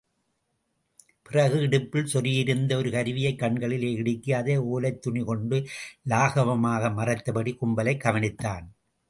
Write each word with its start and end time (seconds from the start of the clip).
பிறகு, 1.23 1.59
இடுப்பில் 1.59 2.07
செருகியிருந்த 2.13 2.75
ஒரு 2.75 2.91
கருவியைக் 2.91 3.39
கண்களிலே 3.39 3.91
இடுக்கி, 3.91 4.33
அதை 4.33 4.59
ஒலைத்துணி 4.59 5.23
கொண்டு 5.23 5.65
லாகவமாக 6.09 6.89
மறைத்தபடி 6.89 7.57
கும்பலைக் 7.61 8.01
கவனித்தான். 8.03 8.65